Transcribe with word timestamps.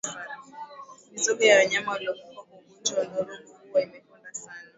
Mizoga 1.11 1.45
ya 1.45 1.57
wanyama 1.57 1.91
waliokufa 1.91 2.27
kwa 2.33 2.41
ugonjwa 2.43 2.99
wa 2.99 3.05
ndorobo 3.05 3.53
huwa 3.71 3.81
imekonda 3.83 4.33
sana 4.33 4.57